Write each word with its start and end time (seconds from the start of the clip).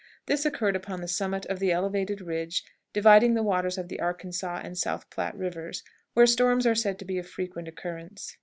This 0.25 0.47
occurred 0.47 0.75
upon 0.75 0.99
the 1.01 1.07
summit 1.07 1.45
of 1.45 1.59
the 1.59 1.71
elevated 1.71 2.21
ridge 2.21 2.63
dividing 2.91 3.35
the 3.35 3.43
waters 3.43 3.77
of 3.77 3.87
the 3.87 3.99
Arkansas 3.99 4.59
and 4.63 4.75
South 4.75 5.07
Platte 5.11 5.37
Rivers, 5.37 5.83
where 6.15 6.25
storms 6.25 6.65
are 6.65 6.73
said 6.73 6.97
to 6.97 7.05
be 7.05 7.19
of 7.19 7.29
frequent 7.29 7.67
occurrence. 7.67 8.35